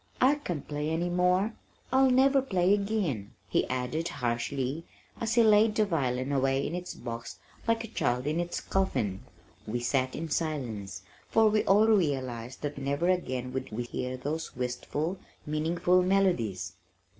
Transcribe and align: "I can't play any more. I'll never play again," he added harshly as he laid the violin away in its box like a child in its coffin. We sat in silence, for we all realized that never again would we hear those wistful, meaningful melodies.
"I 0.19 0.33
can't 0.33 0.67
play 0.67 0.89
any 0.89 1.09
more. 1.09 1.53
I'll 1.93 2.09
never 2.09 2.41
play 2.41 2.73
again," 2.73 3.35
he 3.47 3.69
added 3.69 4.07
harshly 4.07 4.83
as 5.19 5.35
he 5.35 5.43
laid 5.43 5.75
the 5.75 5.85
violin 5.85 6.31
away 6.31 6.65
in 6.65 6.73
its 6.73 6.95
box 6.95 7.37
like 7.67 7.83
a 7.83 7.87
child 7.87 8.25
in 8.25 8.39
its 8.39 8.59
coffin. 8.61 9.19
We 9.67 9.79
sat 9.79 10.15
in 10.15 10.29
silence, 10.31 11.03
for 11.29 11.49
we 11.49 11.63
all 11.65 11.85
realized 11.85 12.63
that 12.63 12.79
never 12.79 13.11
again 13.11 13.53
would 13.53 13.71
we 13.71 13.83
hear 13.83 14.17
those 14.17 14.55
wistful, 14.55 15.19
meaningful 15.45 16.01
melodies. 16.01 16.73